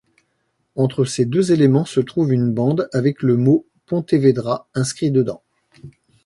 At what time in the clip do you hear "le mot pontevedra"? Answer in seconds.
3.21-4.67